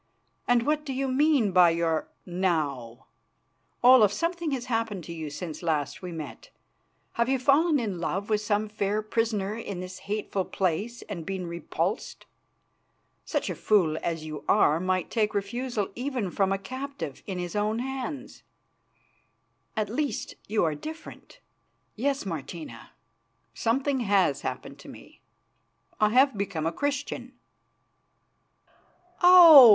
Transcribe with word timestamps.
And 0.47 0.63
what 0.65 0.83
do 0.83 0.93
you 0.93 1.07
mean 1.07 1.51
by 1.51 1.69
your 1.69 2.07
'now'? 2.25 3.05
Olaf, 3.83 4.11
something 4.11 4.49
has 4.49 4.65
happened 4.65 5.03
to 5.03 5.13
you 5.13 5.29
since 5.29 5.61
last 5.61 6.01
we 6.01 6.11
met. 6.11 6.49
Have 7.21 7.29
you 7.29 7.37
fallen 7.37 7.79
in 7.79 7.99
love 7.99 8.27
with 8.27 8.41
some 8.41 8.67
fair 8.67 9.03
prisoner 9.03 9.55
in 9.55 9.79
this 9.79 9.99
hateful 10.09 10.43
place 10.43 11.03
and 11.03 11.23
been 11.23 11.45
repulsed? 11.45 12.25
Such 13.25 13.47
a 13.47 13.53
fool 13.53 13.95
as 14.01 14.25
you 14.25 14.43
are 14.49 14.79
might 14.79 15.11
take 15.11 15.35
refusal 15.35 15.89
even 15.93 16.31
from 16.31 16.51
a 16.51 16.57
captive 16.57 17.21
in 17.27 17.37
his 17.37 17.55
own 17.55 17.77
hands. 17.77 18.41
At 19.77 19.87
least 19.87 20.33
you 20.47 20.63
are 20.63 20.73
different." 20.73 21.41
"Yes, 21.95 22.25
Martina, 22.25 22.89
something 23.53 23.99
has 23.99 24.41
happened 24.41 24.79
to 24.79 24.89
me. 24.89 25.21
I 25.99 26.09
have 26.09 26.35
become 26.39 26.65
a 26.65 26.71
Christian." 26.71 27.33
"Oh! 29.21 29.69